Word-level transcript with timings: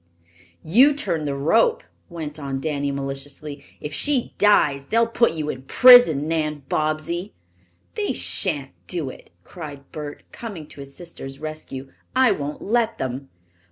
"You 0.63 0.95
turned 0.95 1.27
the 1.27 1.35
rope," 1.35 1.83
went 2.09 2.39
on 2.39 2.59
Danny 2.59 2.91
maliciously. 2.91 3.63
"If 3.79 3.93
she 3.93 4.33
dies, 4.39 4.85
they'll 4.85 5.05
put 5.05 5.33
you 5.33 5.47
in 5.51 5.61
prison, 5.61 6.27
Nan 6.27 6.63
Bobbsey." 6.67 7.35
"They 7.93 8.11
shan't 8.11 8.71
do 8.87 9.11
it!" 9.11 9.29
cried 9.43 9.91
Bert, 9.91 10.23
coming 10.31 10.65
to 10.69 10.79
his 10.79 10.95
sister's 10.95 11.37
rescue. 11.37 11.91
"I 12.15 12.31
won't 12.31 12.63
let 12.63 12.97
them." 12.97 13.29